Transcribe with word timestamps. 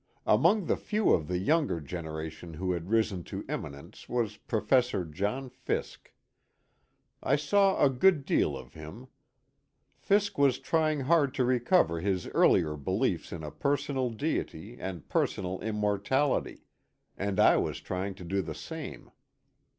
Among 0.25 0.65
the 0.65 0.77
few 0.77 1.11
of 1.13 1.27
the 1.27 1.37
younger 1.37 1.79
generation 1.79 2.55
who 2.55 2.71
had 2.71 2.89
risen 2.89 3.23
to 3.25 3.45
eminence 3.47 4.09
was 4.09 4.37
Professor 4.37 5.05
John 5.05 5.47
Fiske. 5.47 6.11
I 7.21 7.35
saw 7.35 7.79
a 7.79 7.87
good 7.87 8.25
deal 8.25 8.57
of 8.57 8.73
him. 8.73 9.09
Fiske 9.99 10.39
was 10.39 10.57
trying 10.57 11.01
hard 11.01 11.35
to 11.35 11.45
recover 11.45 11.99
his 11.99 12.25
earlier 12.29 12.75
beliefs 12.75 13.31
in 13.31 13.43
a 13.43 13.51
personal 13.51 14.09
deity 14.09 14.75
and 14.79 15.07
personalimmortallty, 15.07 16.61
and 17.15 17.39
I 17.39 17.57
was 17.57 17.79
try 17.79 18.07
ing 18.07 18.15
to 18.15 18.23
do 18.23 18.41
the 18.41 18.55
same. 18.55 19.11